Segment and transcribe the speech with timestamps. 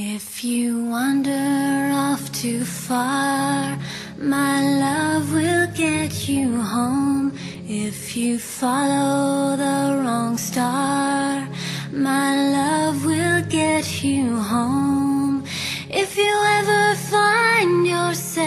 [0.00, 3.76] If you wander off too far,
[4.16, 7.32] my love will get you home.
[7.66, 11.48] If you follow the wrong star,
[11.90, 15.42] my love will get you home.
[15.90, 18.46] If you ever find yourself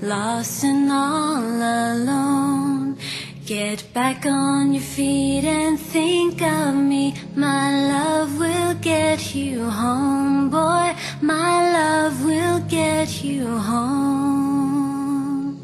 [0.00, 2.98] lost and all alone,
[3.44, 7.16] get back on your feet and think of me.
[7.34, 8.51] My love will
[8.82, 10.92] get you home, boy.
[11.22, 15.54] My love will get you home.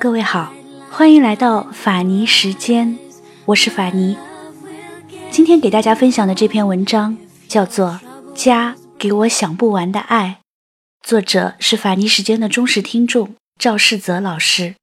[0.00, 0.52] 各位好，
[0.90, 2.98] 欢迎来到法尼时间，
[3.46, 4.18] 我是法尼。
[5.30, 7.16] 今天给大家分享的这篇文章
[7.46, 8.00] 叫做
[8.34, 10.40] 《家给我想不完的爱》，
[11.06, 14.74] 作者是法尼时间的忠实听众赵世泽老师。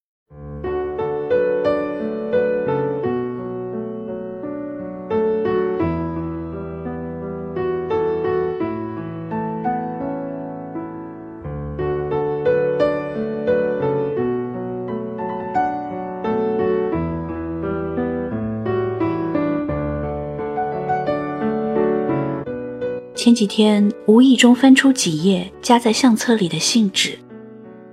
[23.23, 27.17] 前几天无意中翻出几页夹在相册里的信纸，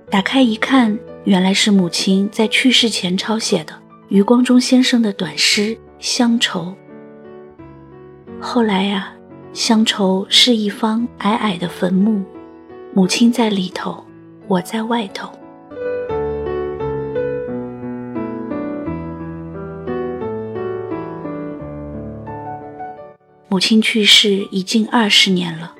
[0.09, 3.73] 打开一看，原来是母亲在去世前抄写的
[4.09, 6.75] 余光中先生的短诗《乡愁》。
[8.41, 9.13] 后来呀、
[9.53, 12.21] 乡愁是一方矮矮的坟墓，
[12.93, 14.03] 母亲在里头，
[14.49, 15.31] 我在外头。
[23.51, 25.75] 母亲去世已近二十年了，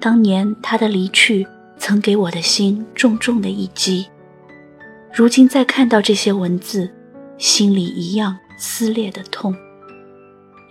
[0.00, 1.46] 当年她的离去
[1.78, 4.08] 曾给我的心重重的一击。
[5.14, 6.90] 如今再看到这些文字，
[7.38, 9.54] 心里一样撕裂的痛，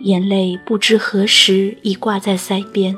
[0.00, 2.94] 眼泪不知何时已挂在腮边。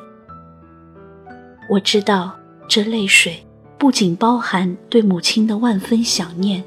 [1.70, 2.36] 我知道
[2.68, 3.46] 这泪水
[3.78, 6.64] 不仅包含对母亲的万分想念，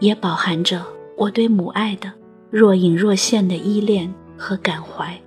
[0.00, 0.84] 也饱含着
[1.16, 2.12] 我对母爱的
[2.50, 5.18] 若隐若现的依恋和感怀。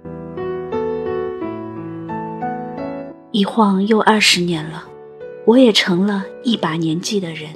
[3.34, 4.84] 一晃又二十年了，
[5.46, 7.50] 我也成了一把年纪的人。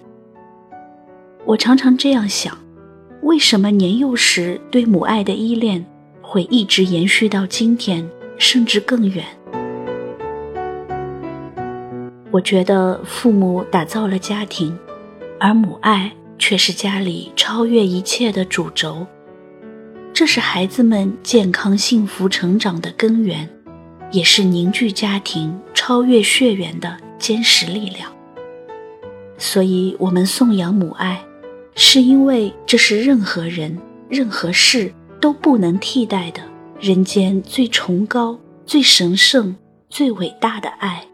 [1.44, 2.58] 我常常这样想：
[3.24, 5.86] 为什么年幼时对母爱的依恋
[6.22, 9.25] 会一直延续到今天，甚至更远？
[12.31, 14.78] 我觉得父母打造了家庭，
[15.42, 19.06] 而母爱却是家里超越一切的主轴。
[20.13, 23.50] 这是孩子们健康幸福成长的根源。
[24.16, 28.09] 也是凝聚家庭、超越血缘的坚实力量。
[29.38, 31.22] 所以，我们颂扬母爱，
[31.76, 33.78] 是因为这是任何人、
[34.08, 34.90] 任何事
[35.20, 36.40] 都不能替代的
[36.80, 39.54] 人间最崇高、最神圣、
[39.90, 41.06] 最伟大的爱。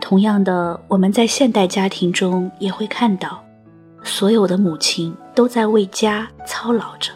[0.00, 3.40] 同样的，我们在现代家庭中也会看到，
[4.02, 7.12] 所有的母亲都在为家操劳着。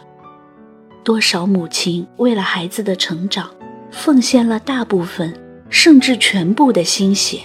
[1.03, 3.49] 多少母亲为了孩子的成长，
[3.91, 5.33] 奉献了大部分
[5.69, 7.39] 甚至全部的心血。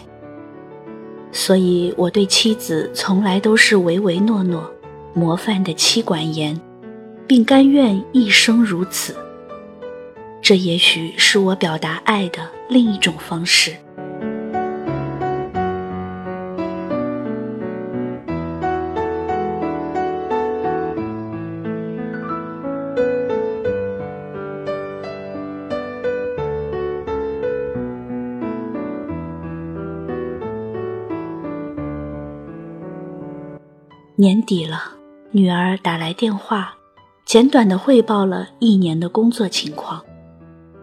[1.33, 4.71] 所以，我对妻子从来都是唯唯诺诺，
[5.15, 6.59] 模范的妻管严，
[7.27, 9.15] 并甘愿一生如此。
[10.43, 13.75] 这也许是我表达爱的另一种方式。
[34.19, 34.95] 年底了，
[35.31, 36.75] 女儿打来电话，
[37.27, 40.03] 简短的汇报了一年的工作情况，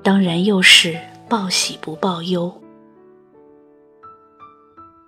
[0.03, 0.95] 当然又是
[1.27, 2.61] 报喜不报忧。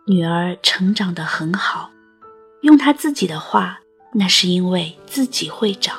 [0.07, 1.91] 女儿成长得很好，
[2.63, 3.79] 用她自己的话，
[4.11, 5.95] 那是因为自己会长。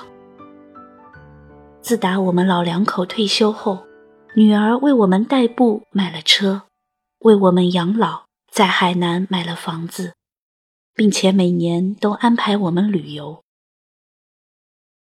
[1.80, 3.86] 自打我们老两口退休后，
[4.34, 6.62] 女儿为我们代步买了车，
[7.20, 10.14] 为我们养老在海南买了房子。
[10.96, 13.44] 并且每年都安排我们旅游，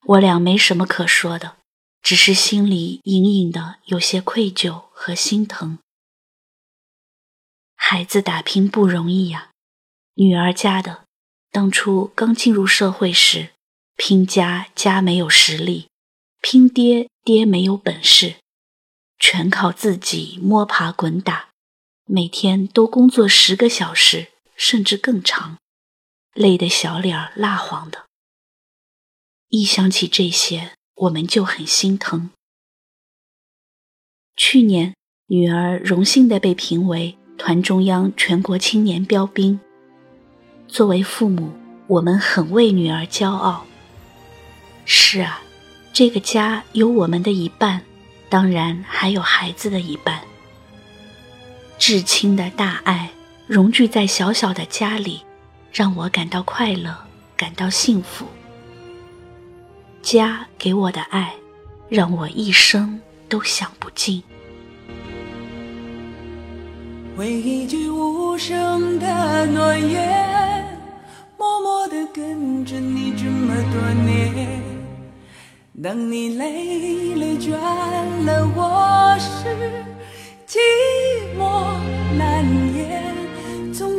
[0.03, 1.55] 我俩没什么可说的，
[2.01, 5.79] 只是心里隐隐的有些愧疚和心疼。
[7.77, 9.51] 孩子打拼不容易呀，
[10.15, 11.05] 女儿家的，
[11.49, 13.51] 当初刚进入社会时，
[13.95, 15.87] 拼家家没有实力，
[16.41, 18.35] 拼爹爹没有本事，
[19.17, 21.51] 全靠自己摸爬滚打，
[22.05, 24.27] 每天都工作十个小时，
[24.57, 25.57] 甚至更长。
[26.35, 28.05] 累得小脸儿蜡黄的。
[29.47, 32.29] 一想起这些，我们就很心疼。
[34.35, 34.93] 去年，
[35.27, 39.59] 女儿荣幸地被评为团中央全国青年标兵。
[40.67, 41.53] 作为父母，
[41.87, 43.65] 我们很为女儿骄傲。
[44.83, 45.41] 是啊，
[45.93, 47.81] 这个家有我们的一半，
[48.27, 50.21] 当然还有孩子的一半。
[51.79, 53.11] 至亲的大爱
[53.47, 55.21] 融聚在小小的家里，
[55.75, 56.95] 让我感到快乐，
[57.35, 58.25] 感到幸福。
[60.01, 61.33] 家给我的爱，
[61.89, 64.23] 让我一生都享不尽。
[67.17, 70.79] 为一句无声的诺言，
[71.37, 74.61] 默默地跟着你这么多年。
[75.83, 77.51] 当你累了倦
[78.23, 79.49] 了，我是
[80.47, 80.57] 寂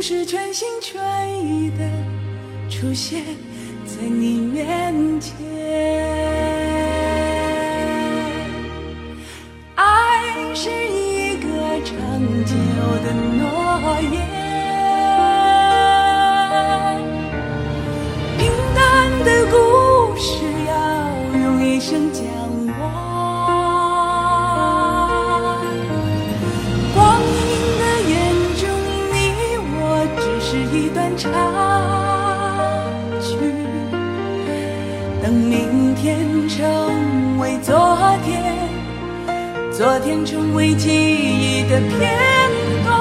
[0.09, 0.97] 是全心全
[1.45, 1.85] 意的
[2.69, 3.21] 出现
[3.85, 6.06] 在你面前。
[37.61, 37.75] 昨
[38.23, 38.55] 天，
[39.71, 42.17] 昨天成为记忆的片
[42.85, 42.91] 段。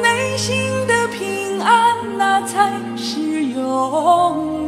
[0.00, 0.54] 内心
[0.86, 4.63] 的平安，那才是永远。